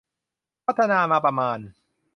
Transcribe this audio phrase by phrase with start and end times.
[0.65, 1.59] พัฒนามาประมาณ